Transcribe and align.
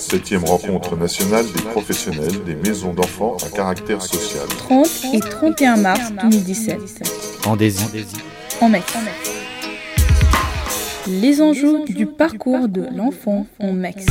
Septième 0.00 0.44
rencontre 0.44 0.96
nationale 0.96 1.44
des 1.54 1.62
professionnels 1.62 2.42
des 2.44 2.54
maisons 2.54 2.94
d'enfants 2.94 3.36
à 3.46 3.50
caractère 3.54 4.00
social. 4.00 4.48
30 4.48 4.88
et 5.12 5.20
31 5.20 5.76
mars 5.76 6.10
2017. 6.22 6.78
En. 7.46 7.52
En 8.64 8.68
Mex. 8.70 8.86
Les 11.06 11.42
enjeux 11.42 11.84
du 11.84 12.06
parcours 12.06 12.66
de 12.66 12.86
l'enfant 12.96 13.46
en 13.60 13.72
Mex. 13.72 14.06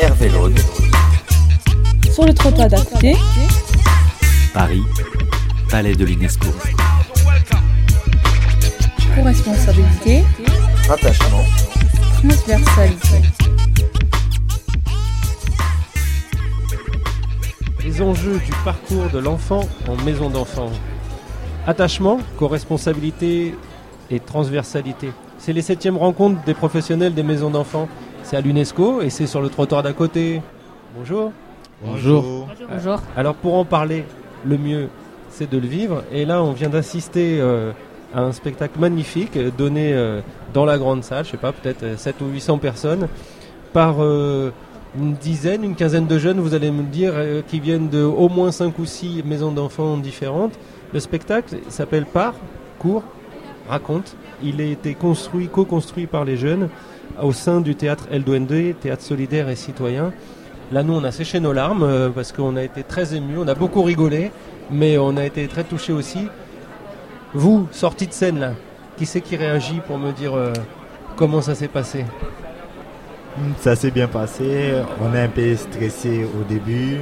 Hervé 0.00 0.28
Laude. 0.30 0.58
Sur 2.12 2.26
le 2.26 2.34
trottoir 2.34 2.68
d'à 2.68 2.80
côté. 2.80 3.14
Paris. 4.52 4.82
Palais 5.70 5.94
de 5.94 6.04
l'UNESCO. 6.04 6.48
Co-responsabilité. 9.14 10.24
Attachement. 10.90 11.44
Transversalité. 12.20 13.45
Enjeux 18.26 18.38
du 18.38 18.52
parcours 18.64 19.08
de 19.12 19.18
l'enfant 19.18 19.60
en 19.88 20.02
maison 20.04 20.30
d'enfants. 20.30 20.70
Attachement, 21.66 22.18
co-responsabilité 22.38 23.54
et 24.10 24.20
transversalité. 24.20 25.10
C'est 25.38 25.52
les 25.52 25.62
septièmes 25.62 25.96
rencontres 25.96 26.42
des 26.44 26.54
professionnels 26.54 27.14
des 27.14 27.22
maisons 27.22 27.50
d'enfants. 27.50 27.88
C'est 28.22 28.36
à 28.36 28.40
l'UNESCO 28.40 29.02
et 29.02 29.10
c'est 29.10 29.26
sur 29.26 29.40
le 29.40 29.48
trottoir 29.48 29.82
d'à 29.82 29.92
côté. 29.92 30.40
Bonjour. 30.96 31.32
Bonjour. 31.84 32.48
Bonjour. 32.68 33.00
Alors 33.16 33.34
pour 33.34 33.54
en 33.54 33.64
parler, 33.64 34.04
le 34.44 34.58
mieux, 34.58 34.88
c'est 35.30 35.50
de 35.50 35.58
le 35.58 35.66
vivre. 35.66 36.04
Et 36.12 36.24
là, 36.24 36.42
on 36.42 36.52
vient 36.52 36.70
d'assister 36.70 37.38
euh, 37.40 37.72
à 38.14 38.20
un 38.20 38.32
spectacle 38.32 38.78
magnifique 38.78 39.36
euh, 39.36 39.50
donné 39.56 39.92
euh, 39.92 40.20
dans 40.52 40.64
la 40.64 40.78
grande 40.78 41.04
salle, 41.04 41.24
je 41.24 41.32
sais 41.32 41.36
pas, 41.36 41.52
peut-être 41.52 41.98
7 41.98 42.20
ou 42.22 42.26
800 42.26 42.58
personnes, 42.58 43.08
par 43.72 43.96
euh, 44.02 44.52
une 44.98 45.14
dizaine, 45.14 45.64
une 45.64 45.74
quinzaine 45.74 46.06
de 46.06 46.18
jeunes, 46.18 46.40
vous 46.40 46.54
allez 46.54 46.70
me 46.70 46.82
dire, 46.82 47.12
euh, 47.14 47.42
qui 47.46 47.60
viennent 47.60 47.88
de 47.88 48.02
au 48.02 48.28
moins 48.28 48.50
5 48.50 48.78
ou 48.78 48.84
6 48.84 49.22
maisons 49.24 49.52
d'enfants 49.52 49.96
différentes. 49.96 50.58
Le 50.92 51.00
spectacle 51.00 51.56
s'appelle 51.68 52.06
Par, 52.06 52.34
cours, 52.78 53.02
raconte. 53.68 54.16
Il 54.42 54.60
a 54.60 54.64
été 54.64 54.94
construit, 54.94 55.48
co-construit 55.48 56.06
par 56.06 56.24
les 56.24 56.36
jeunes 56.36 56.68
au 57.22 57.32
sein 57.32 57.60
du 57.60 57.74
théâtre 57.74 58.04
El 58.10 58.22
Duende, 58.22 58.74
théâtre 58.80 59.02
solidaire 59.02 59.48
et 59.48 59.56
citoyen. 59.56 60.12
Là, 60.72 60.82
nous, 60.82 60.94
on 60.94 61.04
a 61.04 61.12
séché 61.12 61.40
nos 61.40 61.52
larmes 61.52 61.84
euh, 61.84 62.08
parce 62.10 62.32
qu'on 62.32 62.56
a 62.56 62.62
été 62.62 62.82
très 62.82 63.14
émus, 63.14 63.38
on 63.38 63.48
a 63.48 63.54
beaucoup 63.54 63.82
rigolé, 63.82 64.30
mais 64.70 64.98
on 64.98 65.16
a 65.16 65.24
été 65.24 65.46
très 65.46 65.64
touchés 65.64 65.92
aussi. 65.92 66.28
Vous, 67.34 67.68
sortie 67.70 68.06
de 68.06 68.12
scène 68.12 68.38
là, 68.38 68.52
qui 68.96 69.06
c'est 69.06 69.20
qui 69.20 69.36
réagit 69.36 69.80
pour 69.86 69.98
me 69.98 70.12
dire 70.12 70.34
euh, 70.34 70.52
comment 71.16 71.40
ça 71.40 71.54
s'est 71.54 71.68
passé? 71.68 72.04
Ça 73.58 73.76
s'est 73.76 73.90
bien 73.90 74.08
passé. 74.08 74.72
On 75.00 75.14
est 75.14 75.22
un 75.22 75.28
peu 75.28 75.54
stressé 75.56 76.24
au 76.24 76.44
début, 76.44 76.98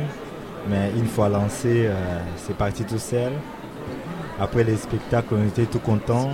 mais 0.69 0.91
une 0.97 1.07
fois 1.07 1.29
lancé, 1.29 1.87
euh, 1.87 2.19
c'est 2.37 2.57
parti 2.57 2.85
tout 2.85 2.99
seul. 2.99 3.33
Après 4.41 4.65
les 4.65 4.77
spectacles, 4.77 5.35
on 5.35 5.47
était 5.47 5.67
tout 5.67 5.79
contents 5.79 6.31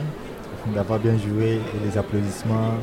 d'avoir 0.75 0.98
bien 0.98 1.17
joué 1.19 1.55
et 1.56 1.87
les 1.87 1.98
applaudissements. 1.98 2.75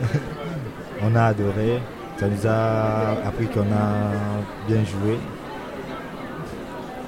on 1.02 1.14
a 1.16 1.24
adoré. 1.24 1.80
Ça 2.16 2.28
nous 2.28 2.46
a 2.46 3.26
appris 3.26 3.46
qu'on 3.46 3.62
a 3.62 4.12
bien 4.68 4.84
joué. 4.84 5.18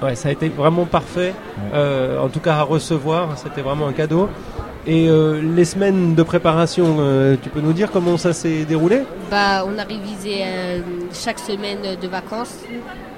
Ouais, 0.01 0.15
ça 0.15 0.29
a 0.29 0.31
été 0.33 0.49
vraiment 0.49 0.85
parfait. 0.85 1.33
Euh, 1.73 2.19
en 2.19 2.27
tout 2.27 2.41
cas, 2.41 2.55
à 2.55 2.61
recevoir, 2.63 3.37
c'était 3.37 3.61
vraiment 3.61 3.87
un 3.87 3.93
cadeau. 3.93 4.29
Et 4.87 5.09
euh, 5.09 5.41
les 5.41 5.65
semaines 5.65 6.13
de 6.13 6.21
préparation, 6.21 6.97
euh, 6.99 7.37
tu 7.41 7.49
peux 7.49 7.59
nous 7.59 7.73
dire 7.73 7.89
comment 7.91 8.17
ça 8.17 8.33
s'est 8.33 8.65
déroulé? 8.65 9.01
Bah, 9.31 9.65
on 9.65 9.79
a 9.79 9.83
révisé 9.83 10.43
euh, 10.43 10.81
chaque 11.11 11.39
semaine 11.39 11.97
de 11.99 12.07
vacances 12.07 12.59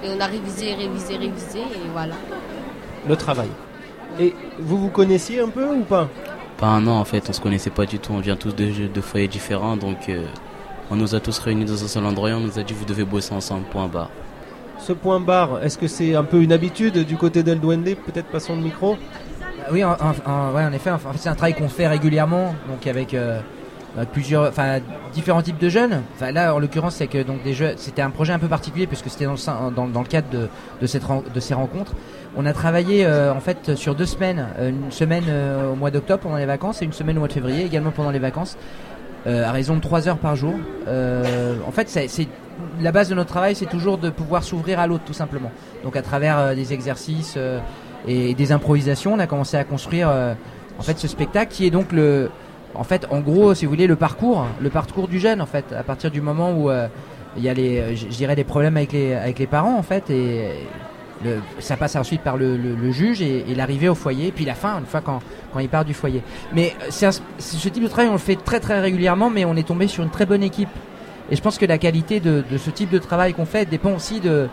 et 0.02 0.08
on 0.16 0.20
a 0.22 0.28
révisé, 0.28 0.76
révisé, 0.76 1.18
révisé 1.18 1.60
et 1.60 1.90
voilà. 1.92 2.16
Le 3.08 3.16
travail. 3.18 3.50
Et 4.18 4.34
vous 4.60 4.78
vous 4.78 4.88
connaissiez 4.90 5.42
un 5.42 5.50
peu 5.50 5.66
ou 5.66 5.82
pas? 5.82 6.08
Pas 6.58 6.68
un 6.68 6.88
an 6.88 7.00
en 7.00 7.06
fait, 7.06 7.30
on 7.30 7.34
se 7.34 7.42
connaissait 7.42 7.70
pas 7.70 7.86
du 7.86 8.00
tout, 8.00 8.14
on 8.14 8.20
vient 8.20 8.38
tous 8.38 8.56
de, 8.56 8.88
de 8.88 9.02
foyers 9.02 9.28
différents, 9.28 9.76
donc 9.76 10.08
euh, 10.08 10.24
on 10.90 10.96
nous 10.96 11.16
a 11.16 11.20
tous 11.20 11.38
réunis 11.40 11.66
dans 11.66 11.84
un 11.84 11.88
seul 11.88 12.06
endroit 12.06 12.30
et 12.30 12.34
on 12.34 12.40
nous 12.40 12.58
a 12.58 12.64
dit 12.64 12.74
vous 12.74 12.86
devez 12.86 13.04
bosser 13.04 13.34
ensemble, 13.34 13.66
point 13.66 13.88
barre. 13.88 14.10
Ce 14.80 14.94
point 14.94 15.20
barre, 15.20 15.62
est-ce 15.64 15.78
que 15.78 15.88
c'est 15.88 16.16
un 16.16 16.24
peu 16.24 16.42
une 16.42 16.54
habitude 16.54 17.06
du 17.06 17.18
côté 17.18 17.44
d'El 17.44 17.60
Duende? 17.60 17.96
Peut-être 18.06 18.28
passons 18.28 18.56
le 18.56 18.62
micro? 18.62 18.96
Oui, 19.72 19.84
en, 19.84 19.92
en- 19.94 20.72
effet, 20.72 20.92
c'est 21.18 21.30
un 21.30 21.36
travail 21.36 21.54
qu'on 21.54 21.70
fait 21.70 21.88
régulièrement, 21.88 22.56
donc 22.70 22.88
avec 22.88 23.14
euh, 23.14 23.40
avec 23.98 24.10
plusieurs, 24.12 24.48
enfin 24.50 24.80
différents 25.14 25.42
types 25.42 25.58
de 25.58 25.70
jeunes. 25.70 26.02
Enfin 26.16 26.32
là, 26.32 26.54
en 26.54 26.60
l'occurrence, 26.60 26.96
c'est 26.96 27.08
que 27.08 27.24
donc 27.24 27.44
des 27.44 27.54
jeux, 27.54 27.74
c'était 27.78 28.02
un 28.02 28.12
projet 28.12 28.34
un 28.34 28.40
peu 28.40 28.48
particulier 28.48 28.86
puisque 28.88 29.10
c'était 29.10 29.26
dans, 29.26 29.34
le 29.34 29.76
dans, 29.76 29.88
dans 29.88 30.02
le 30.02 30.08
cadre 30.08 30.28
de, 30.30 30.48
de 30.82 31.40
ces 31.40 31.54
rencontres. 31.54 31.94
On 32.36 32.46
a 32.46 32.54
travaillé 32.54 33.06
euh, 33.06 33.34
en 33.34 33.40
fait 33.40 33.74
sur 33.76 33.96
deux 33.96 34.06
semaines, 34.06 34.48
euh, 34.60 34.70
une 34.70 34.92
semaine 34.92 35.24
au 35.72 35.76
mois 35.76 35.90
d'octobre 35.92 36.22
pendant 36.24 36.38
les 36.38 36.46
vacances 36.46 36.82
et 36.82 36.86
une 36.86 36.94
semaine 36.94 37.18
au 37.18 37.22
mois 37.22 37.28
de 37.28 37.34
février 37.34 37.66
également 37.66 37.92
pendant 37.92 38.12
les 38.12 38.20
vacances, 38.20 38.58
à 39.26 39.52
raison 39.52 39.76
de 39.76 39.82
trois 39.82 40.08
heures 40.08 40.18
par 40.20 40.36
jour. 40.36 40.54
En 40.88 41.72
fait, 41.72 41.90
c'est 41.90 42.28
la 42.82 42.92
base 42.92 43.10
de 43.10 43.16
notre 43.16 43.30
travail, 43.30 43.56
c'est 43.56 43.66
toujours 43.66 43.98
de 43.98 44.10
pouvoir 44.10 44.44
s'ouvrir 44.44 44.80
à 44.80 44.88
l'autre 44.88 45.04
tout 45.06 45.14
simplement. 45.14 45.52
Donc 45.84 45.96
à 45.96 46.02
travers 46.02 46.56
des 46.56 46.72
exercices 46.74 47.38
et 48.08 48.34
des 48.34 48.52
improvisations, 48.52 49.14
on 49.14 49.20
a 49.20 49.28
commencé 49.28 49.58
à 49.58 49.64
construire 49.64 50.10
euh, 50.10 50.34
en 50.80 50.82
fait 50.84 50.98
ce 50.98 51.08
spectacle 51.08 51.52
qui 51.54 51.66
est 51.66 51.72
donc 51.72 51.92
le 51.92 52.30
en 52.76 52.84
fait 52.84 53.08
en 53.10 53.20
gros 53.22 53.54
si 53.56 53.66
vous 53.66 53.72
voulez 53.72 53.88
le 53.88 53.96
parcours 53.96 54.46
le 54.62 54.70
parcours 54.70 55.08
du 55.08 55.20
jeune 55.20 55.42
en 55.42 55.46
fait 55.48 55.66
à 55.74 55.84
partir 55.84 56.12
du 56.12 56.22
moment 56.22 56.52
où 56.52 56.70
euh, 56.70 56.88
il 57.38 57.44
y 57.44 57.50
a 57.50 57.54
les 57.54 57.80
euh, 57.80 57.96
je 57.96 58.06
dirais 58.08 58.36
les 58.36 58.44
problèmes 58.44 58.78
avec 58.78 58.92
les 58.92 59.14
avec 59.14 59.40
les 59.40 59.48
parents 59.48 59.76
en 59.78 59.82
fait 59.84 60.10
et 60.12 60.50
le, 61.26 61.40
ça 61.60 61.78
passe 61.78 61.96
ensuite 61.96 62.22
par 62.22 62.38
le, 62.38 62.56
le- 62.58 62.76
le 62.76 62.92
juge 62.92 63.22
et, 63.24 63.44
et 63.50 63.56
l'arrivée 63.56 63.90
au 63.90 63.96
foyer 63.96 64.32
puis 64.32 64.46
la 64.46 64.54
fin 64.54 64.78
une 64.80 64.86
fois 64.86 65.02
quand 65.02 65.20
quand 65.52 65.60
il 65.60 65.70
part 65.70 65.84
du 65.86 65.96
foyer. 65.96 66.22
Mais 66.54 66.76
un- 67.02 67.12
ce 67.40 67.70
type 67.70 67.82
de 67.82 67.88
travail 67.88 68.10
on 68.10 68.14
le 68.14 68.18
fait 68.20 68.36
très 68.36 68.60
très 68.60 68.80
régulièrement 68.80 69.30
mais 69.32 69.44
on 69.46 69.56
est 69.56 69.68
tombé 69.68 69.88
sur 69.88 70.04
une 70.04 70.12
très 70.12 70.26
bonne 70.28 70.44
équipe. 70.44 70.70
Et 71.32 71.36
je 71.36 71.42
pense 71.42 71.58
que 71.58 71.66
la 71.66 71.78
qualité 71.80 72.20
de, 72.22 72.44
de 72.50 72.58
ce 72.58 72.70
type 72.70 72.90
de 72.92 73.00
travail 73.00 73.34
qu'on 73.34 73.46
fait 73.46 73.66
dépend 73.68 73.92
aussi 73.94 74.20
de 74.22 74.48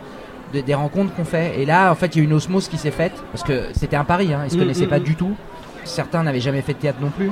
de- 0.55 0.61
des 0.61 0.73
rencontres 0.75 1.13
qu'on 1.15 1.25
fait. 1.25 1.59
Et 1.61 1.65
là, 1.65 1.91
en 1.91 1.95
fait, 1.95 2.15
il 2.15 2.19
y 2.19 2.21
a 2.21 2.23
une 2.25 2.33
osmose 2.33 2.67
qui 2.67 2.77
s'est 2.77 2.91
faite 2.91 3.13
parce 3.31 3.43
que 3.43 3.65
c'était 3.73 3.95
un 3.95 4.03
pari. 4.05 4.33
Hein, 4.33 4.41
ils 4.45 4.51
se 4.51 4.55
Mm, 4.55 4.59
connaissaient 4.59 4.85
mm, 4.85 4.89
pas 4.89 4.99
mm. 4.99 5.03
du 5.03 5.15
tout. 5.15 5.31
Certains 5.83 6.23
n'avaient 6.23 6.39
jamais 6.39 6.61
fait 6.61 6.73
de 6.73 6.79
théâtre 6.79 6.99
non 7.01 7.09
plus. 7.09 7.31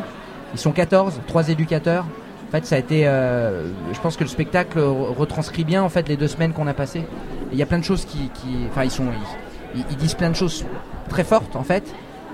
Ils 0.53 0.59
sont 0.59 0.71
14, 0.71 1.19
trois 1.27 1.49
éducateurs. 1.49 2.05
En 2.47 2.51
fait, 2.51 2.65
ça 2.67 2.75
a 2.75 2.77
été. 2.79 3.07
euh, 3.07 3.65
je 3.91 3.99
pense 3.99 4.15
que 4.15 4.23
le 4.23 4.29
spectacle 4.29 4.77
re- 4.79 5.15
retranscrit 5.17 5.63
bien 5.63 5.81
en 5.81 5.89
fait 5.89 6.07
les 6.07 6.17
deux 6.17 6.27
semaines 6.27 6.53
qu'on 6.53 6.67
a 6.67 6.73
passées. 6.75 7.03
Il 7.51 7.57
y 7.57 7.63
a 7.63 7.65
plein 7.65 7.79
de 7.79 7.83
choses 7.83 8.05
qui, 8.05 8.29
qui- 8.33 8.67
enfin, 8.69 8.83
ils 8.83 8.91
sont, 8.91 9.05
ils, 9.75 9.97
disent 9.97 10.13
plein 10.13 10.29
de 10.29 10.35
choses 10.35 10.63
très 11.09 11.23
fortes 11.23 11.55
en 11.55 11.63
fait, 11.63 11.83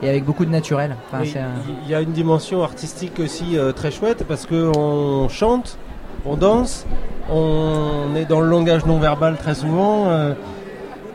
et 0.03 0.09
avec 0.09 0.25
beaucoup 0.25 0.43
de 0.43 0.49
naturel. 0.51 0.97
Enfin, 1.07 1.23
c'est 1.23 1.39
un- 1.39 1.53
Il 1.85 1.89
y 1.89 1.95
a 1.95 2.01
une 2.01 2.11
dimension 2.11 2.63
artistique 2.63 3.17
aussi 3.19 3.57
euh, 3.57 3.71
très 3.71 3.91
chouette 3.91 4.25
parce 4.27 4.45
qu'on 4.45 5.29
chante, 5.29 5.77
on 6.25 6.35
danse, 6.35 6.85
on 7.31 8.13
est 8.17 8.25
dans 8.25 8.41
le 8.41 8.47
langage 8.49 8.85
non 8.85 8.99
verbal 8.99 9.37
très 9.37 9.55
souvent. 9.55 10.09
euh, 10.09 10.33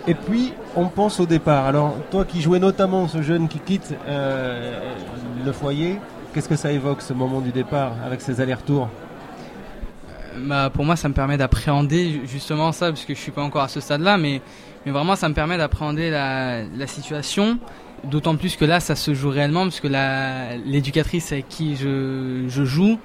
et 0.06 0.14
puis, 0.14 0.52
on 0.76 0.86
pense 0.86 1.18
au 1.18 1.26
départ. 1.26 1.64
Alors, 1.64 1.96
toi 2.10 2.24
qui 2.24 2.42
jouais 2.42 2.58
notamment 2.58 3.08
ce 3.08 3.22
jeune 3.22 3.48
qui 3.48 3.58
quitte 3.58 3.94
euh, 4.06 4.94
le 5.44 5.52
foyer, 5.52 5.98
qu'est-ce 6.32 6.48
que 6.48 6.56
ça 6.56 6.72
évoque 6.72 7.00
ce 7.00 7.14
moment 7.14 7.40
du 7.40 7.52
départ 7.52 7.92
avec 8.04 8.20
ces 8.20 8.40
allers-retours? 8.40 8.88
Bah, 10.36 10.68
pour 10.72 10.84
moi, 10.84 10.96
ça 10.96 11.08
me 11.08 11.14
permet 11.14 11.38
d'appréhender 11.38 12.22
justement 12.26 12.72
ça, 12.72 12.88
parce 12.88 13.04
que 13.04 13.14
je 13.14 13.20
suis 13.20 13.32
pas 13.32 13.42
encore 13.42 13.62
à 13.62 13.68
ce 13.68 13.80
stade-là, 13.80 14.18
mais, 14.18 14.42
mais 14.84 14.92
vraiment, 14.92 15.16
ça 15.16 15.28
me 15.28 15.34
permet 15.34 15.56
d'appréhender 15.56 16.10
la, 16.10 16.86
situation. 16.86 17.58
D'autant 18.04 18.36
plus 18.36 18.56
que 18.56 18.66
là, 18.66 18.80
ça 18.80 18.96
se 18.96 19.14
joue 19.14 19.30
réellement, 19.30 19.62
parce 19.62 19.80
que 19.80 19.88
l'éducatrice 20.66 21.32
avec 21.32 21.48
qui 21.48 21.76
je, 21.76 22.44
je 22.48 22.64
joue, 22.64 22.98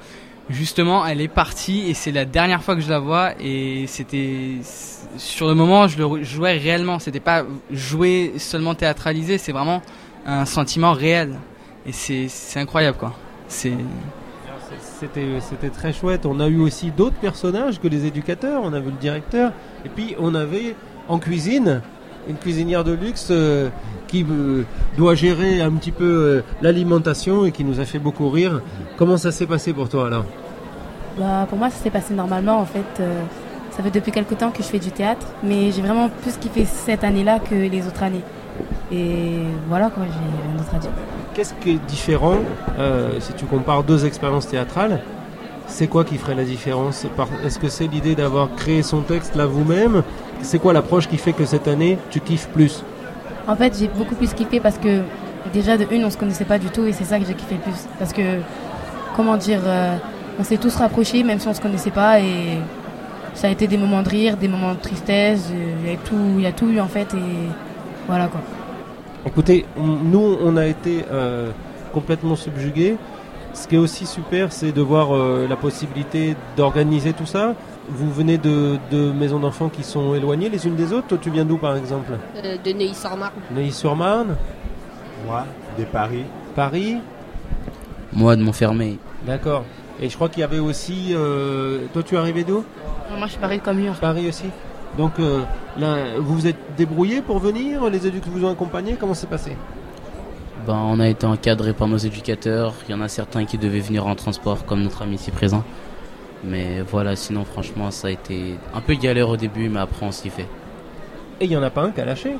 justement, 0.49 1.05
elle 1.05 1.21
est 1.21 1.27
partie 1.27 1.89
et 1.89 1.93
c'est 1.93 2.11
la 2.11 2.25
dernière 2.25 2.63
fois 2.63 2.75
que 2.75 2.81
je 2.81 2.89
la 2.89 2.99
vois. 2.99 3.31
Et 3.39 3.85
c'était 3.87 4.57
sur 5.17 5.47
le 5.47 5.53
moment, 5.53 5.87
je 5.87 5.97
le 5.97 6.23
jouais 6.23 6.57
réellement. 6.57 6.99
C'était 6.99 7.19
pas 7.19 7.43
jouer 7.71 8.33
seulement 8.37 8.75
théâtralisé, 8.75 9.37
c'est 9.37 9.51
vraiment 9.51 9.81
un 10.25 10.45
sentiment 10.45 10.93
réel. 10.93 11.37
Et 11.85 11.91
c'est 11.91 12.59
incroyable, 12.59 12.97
quoi. 12.97 13.13
C'était 13.47 13.77
très 15.73 15.93
chouette. 15.93 16.25
On 16.25 16.39
a 16.39 16.47
eu 16.47 16.59
aussi 16.59 16.91
d'autres 16.91 17.15
personnages 17.15 17.79
que 17.79 17.87
les 17.87 18.05
éducateurs. 18.05 18.61
On 18.63 18.73
avait 18.73 18.91
le 18.91 18.97
directeur. 18.99 19.53
Et 19.85 19.89
puis, 19.89 20.15
on 20.19 20.35
avait 20.35 20.75
en 21.07 21.19
cuisine 21.19 21.81
une 22.27 22.37
cuisinière 22.37 22.83
de 22.83 22.91
luxe 22.91 23.27
euh, 23.31 23.69
qui 24.07 24.25
euh, 24.29 24.63
doit 24.97 25.15
gérer 25.15 25.61
un 25.61 25.71
petit 25.71 25.91
peu 25.91 26.03
euh, 26.03 26.41
l'alimentation 26.61 27.45
et 27.45 27.51
qui 27.51 27.63
nous 27.63 27.79
a 27.79 27.85
fait 27.85 27.99
beaucoup 27.99 28.29
rire. 28.29 28.61
Comment 28.97 29.17
ça 29.17 29.31
s'est 29.31 29.47
passé 29.47 29.73
pour 29.73 29.89
toi 29.89 30.07
alors? 30.07 30.25
Bah, 31.19 31.45
pour 31.49 31.57
moi, 31.57 31.69
ça 31.69 31.83
s'est 31.83 31.89
passé 31.89 32.13
normalement. 32.13 32.59
En 32.59 32.65
fait, 32.65 32.85
euh, 32.99 33.21
ça 33.71 33.83
fait 33.83 33.91
depuis 33.91 34.11
quelques 34.11 34.37
temps 34.37 34.51
que 34.51 34.63
je 34.63 34.67
fais 34.67 34.79
du 34.79 34.91
théâtre, 34.91 35.27
mais 35.43 35.71
j'ai 35.71 35.81
vraiment 35.81 36.09
plus 36.09 36.37
kiffé 36.37 36.65
cette 36.65 37.03
année-là 37.03 37.39
que 37.39 37.55
les 37.55 37.85
autres 37.87 38.03
années. 38.03 38.23
Et 38.91 39.43
voilà, 39.67 39.89
quoi, 39.89 40.03
j'ai 40.05 40.47
rien 40.47 40.57
d'autre 40.57 40.75
à 40.75 40.79
dire. 40.79 40.91
Qu'est-ce 41.33 41.53
qui 41.55 41.71
est 41.71 41.85
différent 41.87 42.37
euh, 42.77 43.19
si 43.19 43.33
tu 43.33 43.45
compares 43.45 43.83
deux 43.83 44.05
expériences 44.05 44.47
théâtrales 44.47 45.01
c'est 45.69 45.87
quoi 45.87 46.03
qui 46.03 46.17
ferait 46.17 46.35
la 46.35 46.43
différence? 46.43 47.05
Est-ce 47.45 47.59
que 47.59 47.69
c'est 47.69 47.87
l'idée 47.87 48.15
d'avoir 48.15 48.49
créé 48.55 48.81
son 48.81 49.01
texte 49.01 49.35
là 49.35 49.45
vous-même? 49.45 50.03
C'est 50.41 50.59
quoi 50.59 50.73
l'approche 50.73 51.07
qui 51.07 51.17
fait 51.17 51.33
que 51.33 51.45
cette 51.45 51.67
année 51.67 51.97
tu 52.09 52.19
kiffes 52.19 52.47
plus? 52.49 52.83
En 53.47 53.55
fait, 53.55 53.77
j'ai 53.79 53.87
beaucoup 53.87 54.15
plus 54.15 54.33
kiffé 54.33 54.59
parce 54.59 54.77
que 54.77 55.01
déjà 55.53 55.77
de 55.77 55.85
une, 55.91 56.05
on 56.05 56.09
se 56.09 56.17
connaissait 56.17 56.45
pas 56.45 56.57
du 56.57 56.67
tout 56.67 56.85
et 56.85 56.93
c'est 56.93 57.03
ça 57.03 57.19
que 57.19 57.25
j'ai 57.25 57.33
kiffé 57.33 57.55
le 57.55 57.61
plus. 57.61 57.87
Parce 57.97 58.13
que, 58.13 58.39
comment 59.15 59.37
dire, 59.37 59.61
euh, 59.63 59.95
on 60.39 60.43
s'est 60.43 60.57
tous 60.57 60.75
rapprochés 60.75 61.23
même 61.23 61.39
si 61.39 61.47
on 61.47 61.53
se 61.53 61.61
connaissait 61.61 61.91
pas 61.91 62.19
et 62.19 62.57
ça 63.33 63.47
a 63.47 63.49
été 63.51 63.67
des 63.67 63.77
moments 63.77 64.01
de 64.01 64.09
rire, 64.09 64.37
des 64.37 64.47
moments 64.47 64.73
de 64.73 64.79
tristesse, 64.79 65.51
il 65.83 65.89
y 65.89 65.93
a 65.93 65.97
tout, 65.97 66.15
il 66.37 66.41
y 66.41 66.47
a 66.47 66.51
tout 66.51 66.69
eu 66.69 66.79
en 66.79 66.87
fait 66.87 67.13
et 67.13 67.49
voilà 68.07 68.27
quoi. 68.27 68.41
Écoutez, 69.25 69.65
nous 69.77 70.37
on 70.41 70.57
a 70.57 70.65
été 70.65 71.05
euh, 71.11 71.51
complètement 71.93 72.35
subjugués. 72.35 72.97
Ce 73.53 73.67
qui 73.67 73.75
est 73.75 73.79
aussi 73.79 74.05
super, 74.05 74.53
c'est 74.53 74.71
de 74.71 74.81
voir 74.81 75.13
euh, 75.15 75.47
la 75.49 75.55
possibilité 75.55 76.35
d'organiser 76.55 77.13
tout 77.13 77.25
ça. 77.25 77.55
Vous 77.89 78.11
venez 78.11 78.37
de, 78.37 78.77
maisons 79.11 79.39
d'enfants 79.39 79.69
qui 79.69 79.83
sont 79.83 80.13
éloignées 80.13 80.49
les 80.49 80.67
unes 80.67 80.75
des 80.75 80.93
autres. 80.93 81.07
Toi, 81.07 81.17
tu 81.19 81.31
viens 81.31 81.45
d'où 81.45 81.57
par 81.57 81.75
exemple? 81.75 82.11
Euh, 82.37 82.57
De 82.63 82.71
Neuilly-sur-Marne. 82.71 83.33
Neuilly-sur-Marne 83.51 84.35
Moi, 85.25 85.45
de 85.77 85.83
Paris. 85.85 86.23
Paris? 86.55 86.97
Moi, 88.13 88.35
de 88.35 88.43
Montfermeil. 88.43 88.99
D'accord. 89.25 89.65
Et 90.01 90.09
je 90.09 90.15
crois 90.15 90.29
qu'il 90.29 90.41
y 90.41 90.43
avait 90.43 90.59
aussi. 90.59 91.09
Euh, 91.11 91.85
toi, 91.93 92.03
tu 92.03 92.15
es 92.15 92.17
arrivé 92.17 92.43
d'où? 92.43 92.63
Moi, 93.17 93.25
je 93.25 93.31
suis 93.31 93.39
Paris 93.39 93.59
comme 93.59 93.77
Mur. 93.77 93.95
Paris 93.95 94.27
aussi. 94.27 94.45
Donc, 94.97 95.13
là, 95.77 96.17
vous 96.17 96.35
vous 96.35 96.47
êtes 96.47 96.57
débrouillé 96.77 97.21
pour 97.21 97.39
venir 97.39 97.87
Les 97.89 98.07
adultes 98.07 98.27
vous 98.27 98.43
ont 98.45 98.51
accompagné 98.51 98.95
Comment 98.99 99.13
c'est 99.13 99.29
passé? 99.29 99.55
Ben, 100.65 100.75
on 100.75 100.99
a 100.99 101.07
été 101.07 101.25
encadré 101.25 101.73
par 101.73 101.87
nos 101.87 101.97
éducateurs. 101.97 102.73
Il 102.87 102.91
y 102.91 102.93
en 102.93 103.01
a 103.01 103.07
certains 103.07 103.45
qui 103.45 103.57
devaient 103.57 103.79
venir 103.79 104.07
en 104.07 104.15
transport, 104.15 104.65
comme 104.65 104.83
notre 104.83 105.01
ami 105.01 105.15
ici 105.15 105.31
présent. 105.31 105.63
Mais 106.43 106.81
voilà, 106.81 107.15
sinon, 107.15 107.43
franchement, 107.43 107.91
ça 107.91 108.07
a 108.07 108.11
été 108.11 108.55
un 108.73 108.81
peu 108.81 108.93
galère 108.93 109.29
au 109.29 109.37
début, 109.37 109.69
mais 109.69 109.79
après, 109.79 110.05
on 110.05 110.11
s'y 110.11 110.29
fait. 110.29 110.47
Et 111.39 111.45
il 111.45 111.49
n'y 111.49 111.57
en 111.57 111.63
a 111.63 111.69
pas 111.69 111.83
un 111.83 111.91
qui 111.91 112.01
a 112.01 112.05
lâché? 112.05 112.35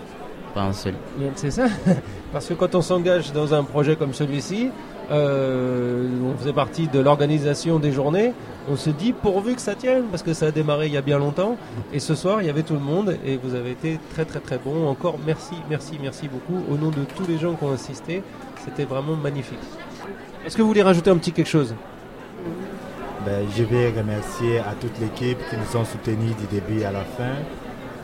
Pas 0.53 0.61
un 0.61 0.73
seul. 0.73 0.93
C'est 1.35 1.51
ça 1.51 1.67
Parce 2.31 2.47
que 2.47 2.53
quand 2.53 2.75
on 2.75 2.81
s'engage 2.81 3.31
dans 3.31 3.53
un 3.53 3.63
projet 3.63 3.95
comme 3.95 4.13
celui-ci, 4.13 4.69
euh, 5.11 6.07
on 6.23 6.37
faisait 6.37 6.53
partie 6.53 6.87
de 6.87 6.99
l'organisation 6.99 7.79
des 7.79 7.91
journées. 7.91 8.33
On 8.69 8.75
se 8.75 8.91
dit 8.91 9.13
pourvu 9.13 9.55
que 9.55 9.61
ça 9.61 9.73
tienne, 9.73 10.03
parce 10.11 10.21
que 10.21 10.33
ça 10.33 10.47
a 10.47 10.51
démarré 10.51 10.87
il 10.87 10.93
y 10.93 10.97
a 10.97 11.01
bien 11.01 11.17
longtemps. 11.17 11.57
Et 11.91 11.99
ce 11.99 12.13
soir, 12.13 12.41
il 12.41 12.47
y 12.47 12.49
avait 12.49 12.63
tout 12.63 12.73
le 12.75 12.79
monde 12.79 13.17
et 13.25 13.37
vous 13.37 13.55
avez 13.55 13.71
été 13.71 13.99
très 14.13 14.25
très 14.25 14.39
très 14.39 14.59
bon. 14.59 14.87
Encore 14.87 15.17
merci, 15.25 15.55
merci, 15.69 15.97
merci 16.01 16.27
beaucoup 16.27 16.63
au 16.71 16.77
nom 16.77 16.89
de 16.89 17.03
tous 17.15 17.27
les 17.27 17.39
gens 17.39 17.55
qui 17.55 17.63
ont 17.63 17.73
assisté. 17.73 18.21
C'était 18.63 18.85
vraiment 18.85 19.15
magnifique. 19.15 19.57
Est-ce 20.45 20.55
que 20.55 20.61
vous 20.61 20.67
voulez 20.67 20.83
rajouter 20.83 21.09
un 21.09 21.17
petit 21.17 21.31
quelque 21.31 21.49
chose? 21.49 21.73
Ben, 23.25 23.45
Je 23.57 23.63
vais 23.63 23.89
remercier 23.89 24.59
à 24.59 24.73
toute 24.79 24.99
l'équipe 24.99 25.39
qui 25.49 25.55
nous 25.55 25.79
ont 25.79 25.85
soutenus 25.85 26.35
du 26.37 26.45
début 26.45 26.83
à 26.83 26.91
la 26.91 27.03
fin. 27.03 27.33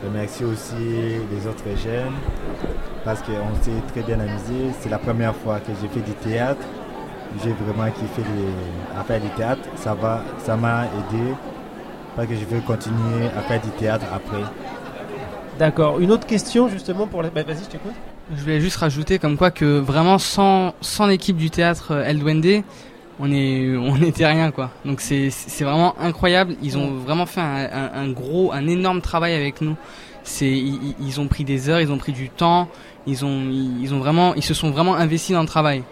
Remercier 0.04 0.46
aussi 0.46 0.74
les 0.74 1.46
autres 1.46 1.64
jeunes 1.82 2.14
parce 3.04 3.20
qu'on 3.22 3.62
s'est 3.62 3.70
très 3.92 4.02
bien 4.02 4.20
amusé. 4.20 4.72
C'est 4.80 4.90
la 4.90 4.98
première 4.98 5.34
fois 5.34 5.60
que 5.60 5.72
j'ai 5.80 5.88
fait 5.88 6.00
du 6.00 6.12
théâtre 6.12 6.66
j'ai 7.42 7.52
vraiment 7.52 7.90
kiffé 7.90 8.22
les, 8.36 8.98
à 8.98 9.04
faire 9.04 9.20
du 9.20 9.28
théâtre. 9.30 9.62
Ça 9.76 9.94
va, 9.94 10.22
ça 10.38 10.56
m'a 10.56 10.84
aidé 10.84 11.34
parce 12.14 12.28
que 12.28 12.34
je 12.34 12.44
veux 12.44 12.60
continuer 12.60 13.26
à 13.36 13.42
faire 13.42 13.60
du 13.60 13.70
théâtre 13.70 14.06
après. 14.12 14.42
D'accord. 15.58 16.00
Une 16.00 16.10
autre 16.10 16.26
question 16.26 16.68
justement 16.68 17.06
pour 17.06 17.22
les... 17.22 17.30
Bah, 17.30 17.42
vas-y, 17.42 17.64
je 17.64 17.70
t'écoute. 17.70 17.92
Je 18.34 18.40
voulais 18.40 18.60
juste 18.60 18.76
rajouter 18.76 19.18
comme 19.18 19.36
quoi 19.36 19.50
que 19.50 19.78
vraiment 19.78 20.18
sans, 20.18 20.74
sans 20.80 21.06
l'équipe 21.06 21.36
du 21.36 21.50
théâtre 21.50 21.92
euh, 21.92 22.04
El 22.04 22.18
Duende, 22.18 22.64
on 23.18 23.30
est 23.30 23.76
on 23.76 23.96
n'était 23.98 24.26
rien 24.26 24.50
quoi. 24.50 24.70
Donc 24.84 25.00
c'est 25.00 25.30
c'est 25.30 25.64
vraiment 25.64 25.98
incroyable. 25.98 26.56
Ils 26.62 26.78
ont 26.78 26.92
vraiment 26.92 27.26
fait 27.26 27.40
un, 27.40 27.90
un, 27.94 28.08
gros, 28.10 28.52
un 28.52 28.66
énorme 28.66 29.00
travail 29.00 29.34
avec 29.34 29.60
nous. 29.60 29.76
C'est 30.22 30.50
ils, 30.50 30.94
ils, 31.00 31.20
ont 31.20 31.28
pris 31.28 31.44
des 31.44 31.68
heures, 31.68 31.80
ils 31.80 31.92
ont 31.92 31.98
pris 31.98 32.12
du 32.12 32.30
temps, 32.30 32.68
ils 33.06 33.24
ont 33.24 33.48
ils 33.50 33.94
ont 33.94 33.98
vraiment 33.98 34.34
ils 34.34 34.42
se 34.42 34.54
sont 34.54 34.70
vraiment 34.70 34.96
investis 34.96 35.34
dans 35.34 35.42
le 35.42 35.48
travail. 35.48 35.82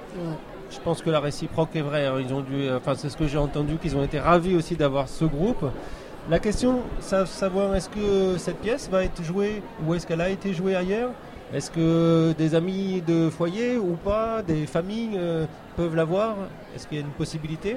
Je 0.71 0.81
pense 0.81 1.03
que 1.03 1.11
la 1.11 1.21
réciproque 1.21 1.76
est 1.76 1.82
vraie. 1.82 2.06
Hein. 2.06 2.17
Ils 2.21 2.35
ont 2.35 2.41
dû, 2.41 2.69
enfin 2.71 2.94
c'est 2.97 3.09
ce 3.09 3.17
que 3.17 3.29
j'ai 3.29 3.38
entendu, 3.38 3.76
qu'ils 3.76 3.97
ont 3.97 4.03
été 4.03 4.19
ravis 4.19 4.56
aussi 4.56 4.75
d'avoir 4.75 5.09
ce 5.09 5.25
groupe. 5.25 5.65
La 6.31 6.38
question, 6.38 6.81
c'est 7.00 7.26
savoir 7.26 7.75
est-ce 7.76 7.91
que 7.91 8.38
cette 8.38 8.59
pièce 8.59 8.88
va 8.91 9.05
être 9.05 9.23
jouée 9.23 9.62
ou 9.87 9.94
est-ce 9.94 10.06
qu'elle 10.06 10.23
a 10.23 10.31
été 10.31 10.55
jouée 10.55 10.75
ailleurs? 10.75 11.11
Est-ce 11.53 11.71
que 11.71 12.32
des 12.37 12.55
amis 12.55 13.03
de 13.06 13.29
foyer 13.29 13.76
ou 13.76 13.97
pas, 14.03 14.43
des 14.43 14.67
familles 14.67 15.17
euh, 15.17 15.44
peuvent 15.76 15.97
la 15.97 16.05
voir 16.05 16.37
Est-ce 16.75 16.87
qu'il 16.87 16.99
y 16.99 17.00
a 17.00 17.05
une 17.05 17.12
possibilité? 17.12 17.76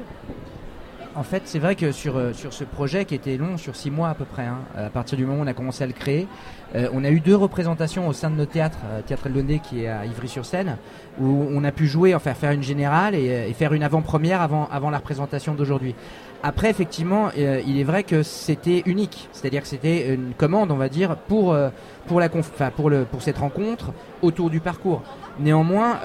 En 1.18 1.24
fait, 1.24 1.42
c'est 1.46 1.58
vrai 1.58 1.74
que 1.74 1.92
sur, 1.92 2.16
euh, 2.16 2.32
sur 2.32 2.54
ce 2.54 2.64
projet 2.64 3.04
qui 3.04 3.16
était 3.16 3.38
long, 3.38 3.58
sur 3.58 3.76
six 3.76 3.90
mois 3.90 4.10
à 4.10 4.14
peu 4.14 4.24
près, 4.24 4.44
hein, 4.46 4.60
à 4.78 4.92
partir 4.92 5.18
du 5.18 5.26
moment 5.26 5.40
où 5.40 5.44
on 5.44 5.48
a 5.48 5.54
commencé 5.54 5.84
à 5.84 5.88
le 5.88 5.94
créer, 5.94 6.28
euh, 6.76 6.90
on 6.94 7.04
a 7.04 7.10
eu 7.10 7.22
deux 7.22 7.36
représentations 7.36 8.08
au 8.08 8.14
sein 8.14 8.30
de 8.30 8.36
nos 8.36 8.46
théâtres, 8.46 8.78
euh, 8.86 9.02
Théâtre 9.02 9.26
Eldonné 9.26 9.58
qui 9.58 9.84
est 9.84 9.88
à 9.88 10.06
Ivry-sur-Seine, 10.06 10.78
où 11.20 11.48
on 11.52 11.64
a 11.64 11.72
pu 11.72 11.88
jouer, 11.88 12.14
enfin 12.14 12.36
faire 12.36 12.52
une 12.52 12.62
générale 12.62 13.16
et, 13.16 13.52
faire 13.54 13.74
une 13.74 13.82
avant-première 13.82 14.44
avant, 14.44 14.70
avant 14.72 14.92
la 14.92 15.00
représentation 15.00 15.56
d'aujourd'hui. 15.56 15.96
Après, 16.44 16.70
effectivement, 16.70 17.32
il 17.36 17.80
est 17.80 17.84
vrai 17.84 18.04
que 18.04 18.22
c'était 18.22 18.84
unique, 18.86 19.28
c'est-à-dire 19.32 19.64
que 19.64 19.68
c'était 19.68 20.14
une 20.14 20.36
commande, 20.38 20.70
on 20.70 20.76
va 20.76 20.88
dire, 20.88 21.16
pour, 21.16 21.58
pour, 22.06 22.20
la 22.20 22.30
pour, 22.30 22.92
le, 22.92 23.06
pour 23.06 23.24
cette 23.24 23.40
rencontre 23.40 23.92
autour 24.22 24.52
du 24.52 24.60
parcours. 24.60 25.02
Néanmoins, 25.40 25.98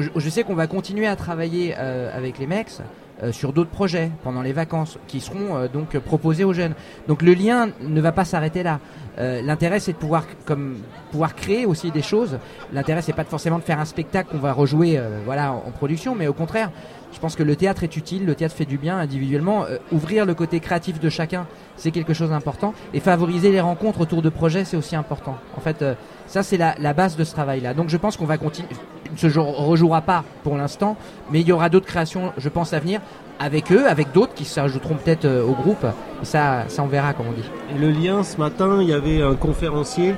je 0.00 0.28
sais 0.28 0.42
qu'on 0.42 0.54
va 0.54 0.66
continuer 0.66 1.06
à 1.06 1.16
travailler 1.16 1.74
avec 1.74 2.38
les 2.38 2.46
mecs 2.46 2.80
euh, 3.22 3.30
sur 3.30 3.52
d'autres 3.52 3.70
projets 3.70 4.10
pendant 4.24 4.42
les 4.42 4.52
vacances 4.52 4.98
qui 5.06 5.20
seront 5.20 5.56
euh, 5.56 5.68
donc 5.68 5.96
proposés 6.00 6.42
aux 6.42 6.52
jeunes. 6.52 6.74
Donc 7.06 7.22
le 7.22 7.32
lien 7.32 7.68
ne 7.80 8.00
va 8.00 8.10
pas 8.10 8.24
s'arrêter 8.24 8.64
là. 8.64 8.80
Euh, 9.18 9.40
l'intérêt 9.40 9.78
c'est 9.78 9.92
de 9.92 9.98
pouvoir 9.98 10.24
comme 10.44 10.78
pouvoir 11.12 11.36
créer 11.36 11.64
aussi 11.64 11.92
des 11.92 12.02
choses. 12.02 12.40
L'intérêt 12.72 13.02
c'est 13.02 13.12
pas 13.12 13.22
forcément 13.22 13.60
de 13.60 13.62
faire 13.62 13.78
un 13.78 13.84
spectacle 13.84 14.30
qu'on 14.32 14.38
va 14.38 14.52
rejouer 14.52 15.00
voilà 15.24 15.52
en, 15.52 15.70
production, 15.70 16.16
mais 16.16 16.26
au 16.26 16.32
contraire, 16.32 16.72
je 17.14 17.20
pense 17.20 17.36
que 17.36 17.42
le 17.42 17.56
théâtre 17.56 17.84
est 17.84 17.96
utile, 17.96 18.26
le 18.26 18.34
théâtre 18.34 18.54
fait 18.54 18.64
du 18.64 18.76
bien 18.76 18.98
individuellement. 18.98 19.64
ouvrir 19.92 20.26
le 20.26 20.34
côté 20.34 20.60
créatif 20.60 21.00
de 21.00 21.08
chacun, 21.08 21.46
c'est 21.76 21.90
quelque 21.90 22.12
chose 22.12 22.30
d'important. 22.30 22.74
Et 22.92 23.00
favoriser 23.00 23.50
les 23.50 23.60
rencontres 23.60 24.00
autour 24.00 24.20
de 24.20 24.28
projets, 24.28 24.64
c'est 24.64 24.76
aussi 24.76 24.96
important. 24.96 25.36
En 25.56 25.60
fait, 25.60 25.84
ça 26.26 26.42
c'est 26.42 26.58
la, 26.58 26.92
base 26.92 27.16
de 27.16 27.24
ce 27.24 27.32
travail-là. 27.32 27.72
Donc 27.72 27.88
je 27.88 27.96
pense 27.96 28.16
qu'on 28.16 28.26
va 28.26 28.36
continuer 28.36 28.68
ne 29.12 29.30
se 29.30 29.38
rejouera 29.38 30.00
pas 30.00 30.24
pour 30.42 30.56
l'instant, 30.56 30.96
mais 31.30 31.40
il 31.40 31.46
y 31.46 31.52
aura 31.52 31.68
d'autres 31.68 31.86
créations, 31.86 32.32
je 32.36 32.48
pense, 32.48 32.72
à 32.72 32.80
venir 32.80 33.00
avec 33.38 33.72
eux, 33.72 33.86
avec 33.86 34.12
d'autres 34.12 34.34
qui 34.34 34.44
s'ajouteront 34.44 34.94
peut-être 34.94 35.24
euh, 35.24 35.44
au 35.44 35.52
groupe. 35.52 35.86
ça, 36.22 36.64
ça, 36.68 36.82
on 36.82 36.86
verra, 36.86 37.14
comme 37.14 37.26
on 37.28 37.32
dit. 37.32 37.48
Et 37.74 37.78
le 37.78 37.90
lien, 37.90 38.22
ce 38.22 38.36
matin, 38.36 38.78
il 38.80 38.88
y 38.88 38.92
avait 38.92 39.22
un 39.22 39.34
conférencier, 39.34 40.14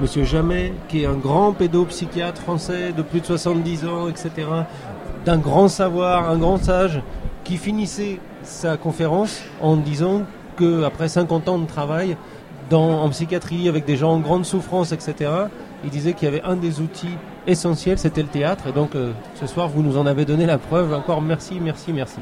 Monsieur 0.00 0.24
Jamais, 0.24 0.72
qui 0.88 1.02
est 1.02 1.06
un 1.06 1.14
grand 1.14 1.52
pédopsychiatre 1.52 2.40
français 2.40 2.92
de 2.96 3.02
plus 3.02 3.20
de 3.20 3.26
70 3.26 3.86
ans, 3.86 4.08
etc., 4.08 4.30
d'un 5.24 5.38
grand 5.38 5.68
savoir, 5.68 6.30
un 6.30 6.38
grand 6.38 6.62
sage, 6.62 7.00
qui 7.44 7.56
finissait 7.56 8.18
sa 8.42 8.76
conférence 8.76 9.42
en 9.60 9.76
disant 9.76 10.22
qu'après 10.58 11.08
50 11.08 11.48
ans 11.48 11.58
de 11.58 11.66
travail 11.66 12.16
dans, 12.70 13.02
en 13.02 13.08
psychiatrie, 13.10 13.68
avec 13.68 13.84
des 13.84 13.96
gens 13.96 14.12
en 14.12 14.20
grande 14.20 14.44
souffrance, 14.44 14.92
etc., 14.92 15.30
il 15.84 15.90
disait 15.90 16.14
qu'il 16.14 16.26
y 16.26 16.28
avait 16.28 16.42
un 16.42 16.56
des 16.56 16.80
outils 16.80 17.16
essentiels, 17.46 17.98
c'était 17.98 18.22
le 18.22 18.28
théâtre. 18.28 18.68
Et 18.68 18.72
donc 18.72 18.94
euh, 18.94 19.12
ce 19.34 19.46
soir, 19.46 19.68
vous 19.68 19.82
nous 19.82 19.98
en 19.98 20.06
avez 20.06 20.24
donné 20.24 20.46
la 20.46 20.56
preuve. 20.56 20.94
Encore 20.94 21.20
merci, 21.20 21.58
merci, 21.62 21.92
merci. 21.92 22.20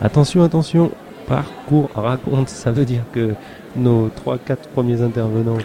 Attention, 0.00 0.42
attention, 0.42 0.90
parcours 1.28 1.88
raconte, 1.94 2.48
ça 2.48 2.72
veut 2.72 2.84
dire 2.84 3.02
que 3.12 3.34
nos 3.76 4.08
3-4 4.08 4.56
premiers 4.74 5.02
intervenants 5.02 5.58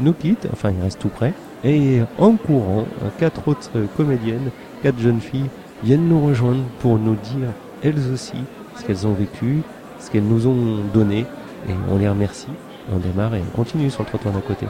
nous 0.00 0.12
quittent, 0.12 0.48
enfin 0.52 0.72
ils 0.76 0.82
restent 0.82 1.00
tout 1.00 1.08
près. 1.08 1.34
Et 1.64 2.00
en 2.18 2.32
courant, 2.32 2.84
quatre 3.18 3.46
autres 3.48 3.70
comédiennes, 3.96 4.50
quatre 4.82 4.98
jeunes 4.98 5.20
filles 5.20 5.50
viennent 5.82 6.08
nous 6.08 6.24
rejoindre 6.24 6.62
pour 6.80 6.98
nous 6.98 7.14
dire 7.14 7.48
elles 7.82 8.12
aussi 8.12 8.36
ce 8.76 8.84
qu'elles 8.84 9.06
ont 9.06 9.12
vécu, 9.12 9.62
ce 9.98 10.10
qu'elles 10.10 10.26
nous 10.26 10.46
ont 10.46 10.80
donné. 10.92 11.26
Et 11.68 11.72
on 11.90 11.98
les 11.98 12.08
remercie. 12.08 12.48
On 12.92 12.98
démarre 12.98 13.34
et 13.34 13.40
on 13.40 13.56
continue 13.56 13.90
sur 13.90 14.02
le 14.02 14.08
trottoir 14.08 14.32
d'à 14.32 14.40
côté. 14.40 14.66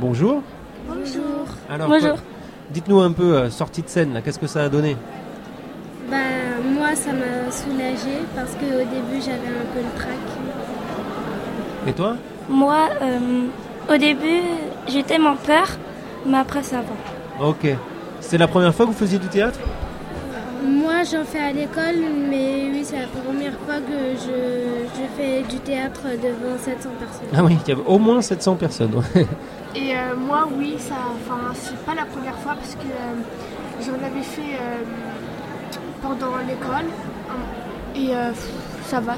Bonjour. 0.00 0.42
Bonjour. 0.86 1.46
Alors, 1.70 1.88
Bonjour. 1.88 2.16
Dites-nous 2.70 3.00
un 3.00 3.12
peu, 3.12 3.36
euh, 3.36 3.50
sortie 3.50 3.82
de 3.82 3.88
scène, 3.88 4.20
qu'est-ce 4.24 4.38
que 4.38 4.46
ça 4.46 4.64
a 4.64 4.68
donné? 4.68 4.96
Bah, 6.10 6.16
moi, 6.62 6.94
ça 6.94 7.12
m'a 7.12 7.50
soulagé 7.50 8.20
parce 8.34 8.52
qu'au 8.52 8.78
début, 8.78 9.20
j'avais 9.20 9.48
un 9.48 9.66
peu 9.72 9.80
le 9.80 9.98
trac. 9.98 10.18
Et 11.86 11.92
toi? 11.92 12.16
Moi, 12.48 12.88
euh, 13.02 13.46
au 13.92 13.96
début, 13.96 14.40
j'ai 14.88 15.02
tellement 15.02 15.36
peur, 15.36 15.66
mais 16.26 16.38
après, 16.38 16.62
ça 16.62 16.78
va. 16.78 17.46
Ok. 17.46 17.66
C'est 18.20 18.38
la 18.38 18.48
première 18.48 18.74
fois 18.74 18.86
que 18.86 18.90
vous 18.90 18.96
faisiez 18.96 19.18
du 19.18 19.28
théâtre? 19.28 19.58
Moi, 20.64 21.02
j'en 21.10 21.24
fais 21.24 21.38
à 21.38 21.52
l'école, 21.52 22.00
mais 22.30 22.68
oui, 22.72 22.80
c'est 22.84 23.00
la 23.00 23.06
première 23.06 23.52
fois 23.66 23.76
que 23.76 24.16
je, 24.16 25.06
fais 25.16 25.42
du 25.42 25.58
théâtre 25.60 26.02
devant 26.22 26.58
700 26.58 26.88
personnes. 26.98 27.28
Ah 27.34 27.44
oui, 27.44 27.56
il 27.64 27.68
y 27.68 27.72
avait 27.72 27.86
au 27.86 27.98
moins 27.98 28.20
700 28.22 28.56
personnes. 28.56 29.02
Et 29.76 29.94
euh, 29.94 30.16
moi, 30.16 30.48
oui, 30.58 30.76
ça, 30.78 30.94
enfin, 31.14 31.52
c'est 31.54 31.76
pas 31.84 31.94
la 31.94 32.04
première 32.04 32.36
fois 32.38 32.54
parce 32.54 32.74
que 32.74 32.86
euh, 32.86 33.84
j'en 33.84 33.94
avais 34.04 34.22
fait 34.22 34.54
euh, 34.54 34.82
pendant 36.02 36.36
l'école. 36.46 36.86
Et 37.96 38.10
ça 38.86 38.98
va, 38.98 39.14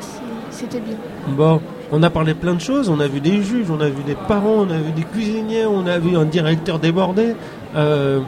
c'était 0.51 0.81
bien. 0.81 0.97
Bon, 1.29 1.63
on 1.93 2.03
a 2.03 2.11
parlé 2.11 2.35
plein 2.35 2.55
de 2.55 2.61
choses, 2.61 2.89
on 2.89 2.99
a 3.01 3.07
vu 3.07 3.21
des 3.21 3.43
juges, 3.43 3.71
on 3.71 3.81
a 3.81 3.89
vu 3.89 4.03
des 4.03 4.17
parents, 4.17 4.67
on 4.67 4.71
a 4.71 4.79
vu 4.79 4.93
des 4.93 5.03
cuisiniers, 5.05 5.67
on 5.67 5.87
a 5.87 5.99
vu 5.99 6.17
un 6.17 6.25
directeur 6.25 6.79
débordé. 6.79 7.35
Euh, 7.77 8.21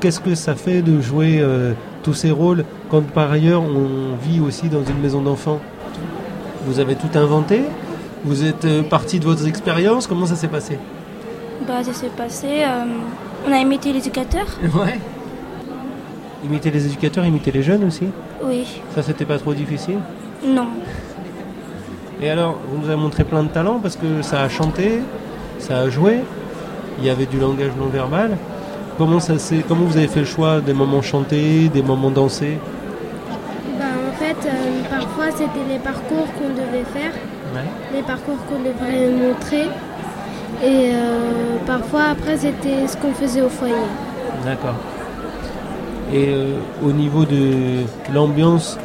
qu'est-ce 0.00 0.20
que 0.20 0.34
ça 0.34 0.54
fait 0.54 0.82
de 0.82 1.00
jouer 1.00 1.38
euh, 1.40 1.72
tous 2.04 2.14
ces 2.14 2.30
rôles 2.30 2.64
quand 2.90 3.02
par 3.02 3.32
ailleurs 3.32 3.62
on 3.62 4.14
vit 4.22 4.38
aussi 4.40 4.68
dans 4.68 4.84
une 4.84 5.00
maison 5.00 5.20
d'enfants 5.22 5.58
Vous 6.66 6.78
avez 6.78 6.94
tout 6.94 7.18
inventé 7.18 7.62
Vous 8.24 8.44
êtes 8.44 8.64
euh, 8.66 8.82
parti 8.82 9.18
de 9.18 9.24
votre 9.24 9.46
expérience 9.48 10.06
Comment 10.06 10.26
ça 10.26 10.36
s'est 10.36 10.48
passé? 10.48 10.78
Bah 11.66 11.82
ça 11.82 11.94
s'est 11.94 12.10
passé, 12.16 12.62
on 13.48 13.52
a 13.52 13.56
imité 13.58 13.92
les 13.92 13.98
éducateurs. 14.00 14.46
Ouais. 14.74 14.98
Imiter 16.44 16.70
les 16.70 16.84
éducateurs, 16.86 17.24
imiter 17.24 17.50
les 17.52 17.62
jeunes 17.62 17.84
aussi? 17.84 18.06
Oui. 18.42 18.66
Ça 18.94 19.02
c'était 19.02 19.24
pas 19.24 19.38
trop 19.38 19.54
difficile? 19.54 19.98
Non. 20.46 20.68
Et 22.20 22.28
alors, 22.28 22.58
vous 22.68 22.82
nous 22.82 22.86
avez 22.88 23.00
montré 23.00 23.24
plein 23.24 23.42
de 23.42 23.48
talents 23.48 23.78
parce 23.80 23.96
que 23.96 24.20
ça 24.20 24.42
a 24.42 24.48
chanté, 24.48 25.00
ça 25.58 25.78
a 25.78 25.88
joué, 25.88 26.20
il 26.98 27.04
y 27.04 27.10
avait 27.10 27.26
du 27.26 27.38
langage 27.38 27.70
non 27.78 27.86
verbal. 27.86 28.36
Comment, 28.96 29.18
ça, 29.18 29.34
comment 29.66 29.86
vous 29.86 29.96
avez 29.96 30.06
fait 30.06 30.20
le 30.20 30.26
choix 30.26 30.60
des 30.60 30.72
moments 30.72 31.02
chantés, 31.02 31.68
des 31.68 31.82
moments 31.82 32.10
dansés 32.10 32.58
bah, 33.78 33.86
En 34.08 34.12
fait, 34.12 34.48
euh, 34.48 34.82
parfois 34.88 35.32
c'était 35.32 35.66
les 35.68 35.78
parcours 35.78 36.26
qu'on 36.34 36.50
devait 36.50 36.84
faire, 36.92 37.12
les 37.92 38.02
parcours 38.02 38.36
qu'on 38.48 38.60
devrait 38.60 39.10
montrer. 39.10 39.68
Et 40.62 40.92
euh, 40.94 41.56
parfois 41.66 42.04
après 42.12 42.36
c'était 42.36 42.86
ce 42.86 42.96
qu'on 42.96 43.12
faisait 43.12 43.42
au 43.42 43.48
foyer. 43.48 43.74
D'accord. 44.44 44.76
Et 46.12 46.28
euh, 46.28 46.58
au 46.84 46.92
niveau 46.92 47.24
de 47.24 47.82
l'ambiance, 48.12 48.78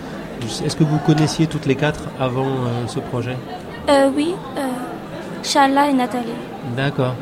est-ce 0.65 0.75
que 0.75 0.83
vous 0.83 0.97
connaissiez 1.05 1.45
toutes 1.45 1.67
les 1.67 1.75
quatre 1.75 2.05
avant 2.19 2.47
ce 2.87 2.99
projet? 2.99 3.37
Oui, 4.15 4.33
Shala 5.43 5.89
et 5.89 5.93
Nathalie. 5.93 6.29
D'accord. 6.75 7.13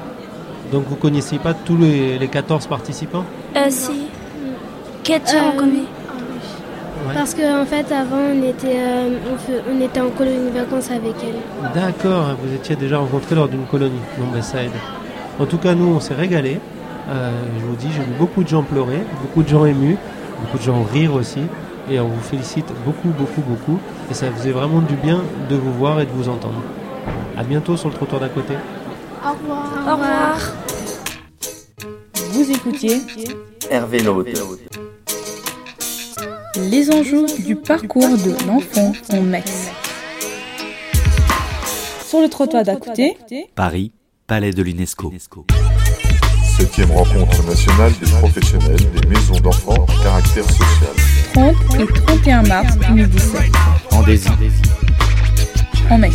Donc 0.72 0.84
vous 0.90 0.96
connaissiez 0.96 1.40
pas 1.40 1.54
tous 1.54 1.78
les, 1.78 2.18
les 2.20 2.28
14 2.28 2.68
participants 2.68 3.24
Euh, 3.56 3.66
si. 3.70 4.08
Katia, 5.04 5.42
on 5.56 5.62
Euh. 5.62 7.14
Parce 7.14 7.34
qu'en 7.36 7.64
fait 7.66 7.90
avant 7.94 8.18
on 8.36 8.44
était, 8.44 8.76
euh, 8.80 9.10
on, 9.32 9.36
fe- 9.36 9.62
on 9.72 9.80
était 9.82 10.02
en 10.02 10.10
colonie 10.10 10.50
de 10.52 10.60
vacances 10.60 10.92
avec 10.92 11.14
elle. 11.24 11.72
D'accord, 11.74 12.36
vous 12.44 12.54
étiez 12.54 12.76
déjà 12.76 12.98
rencontrés 12.98 13.36
lors 13.36 13.48
d'une 13.48 13.66
colonie. 13.66 14.02
Bon, 14.18 14.26
ben 14.34 14.42
ça 14.42 14.64
aide. 14.64 14.72
En 15.40 15.46
tout 15.46 15.58
cas, 15.58 15.74
nous, 15.76 15.88
on 15.96 16.00
s'est 16.00 16.16
régalé. 16.16 16.60
Euh, 17.10 17.32
je 17.60 17.66
vous 17.66 17.76
dis, 17.76 17.88
j'ai 17.96 18.02
vu 18.02 18.12
beaucoup 18.20 18.44
de 18.44 18.50
gens 18.50 18.64
pleurer, 18.64 19.00
beaucoup 19.22 19.44
de 19.44 19.48
gens 19.48 19.66
émus, 19.66 19.96
beaucoup 20.42 20.58
de 20.58 20.64
gens 20.64 20.84
rire 20.92 21.14
aussi. 21.14 21.42
Et 21.90 22.00
on 22.02 22.08
vous 22.08 22.22
félicite 22.22 22.66
beaucoup, 22.84 23.10
beaucoup, 23.10 23.42
beaucoup. 23.42 23.80
Et 24.12 24.14
ça 24.14 24.30
faisait 24.32 24.52
vraiment 24.52 24.80
du 24.82 24.96
bien 24.96 25.22
de 25.50 25.56
vous 25.56 25.72
voir 25.72 26.02
et 26.02 26.06
de 26.06 26.12
vous 26.12 26.28
entendre. 26.28 26.62
À 27.38 27.44
bientôt 27.44 27.78
sur 27.78 27.88
le 27.88 27.94
trottoir 27.96 28.20
d'à 28.20 28.28
côté. 28.30 28.56
Au 29.28 29.34
revoir. 29.34 29.88
Au 29.88 29.92
revoir. 29.92 30.38
Vous 32.32 32.50
écoutiez 32.52 33.02
Hervé 33.70 34.00
Laude. 34.00 34.28
les 36.56 36.90
enjeux 36.92 37.26
du 37.40 37.56
parcours 37.58 38.08
de 38.18 38.46
l'enfant 38.48 38.94
en 39.12 39.22
Metz. 39.22 39.70
Sur 42.06 42.22
le 42.22 42.30
trottoir 42.30 42.64
d'à 42.64 42.78
côté, 42.78 43.18
Paris, 43.54 43.92
Palais 44.28 44.52
de 44.52 44.64
l'UNESCO. 44.64 45.12
Septième 46.58 46.92
rencontre 46.92 47.46
nationale 47.46 47.92
des 48.02 48.10
professionnels 48.12 48.92
des 48.92 49.08
maisons 49.10 49.40
d'enfants 49.42 49.86
à 49.90 50.04
caractère 50.04 50.46
social. 50.46 50.96
30 51.34 51.56
et 51.82 51.94
31 51.94 52.44
mars 52.44 52.78
2017, 52.78 53.42
En 53.92 54.04
désir. 54.04 54.32
en 55.92 55.98
Metz. 55.98 56.14